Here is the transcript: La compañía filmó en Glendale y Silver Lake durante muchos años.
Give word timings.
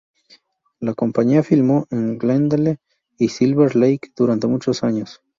La 0.79 0.95
compañía 0.95 1.43
filmó 1.43 1.85
en 1.91 2.17
Glendale 2.17 2.79
y 3.19 3.29
Silver 3.29 3.75
Lake 3.75 4.11
durante 4.15 4.47
muchos 4.47 4.83
años. 4.83 5.21